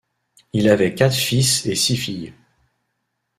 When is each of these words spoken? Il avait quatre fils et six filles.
Il 0.53 0.67
avait 0.67 0.95
quatre 0.95 1.13
fils 1.15 1.67
et 1.67 1.75
six 1.75 1.95
filles. 1.95 2.33